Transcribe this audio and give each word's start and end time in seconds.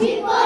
Hip 0.00 0.37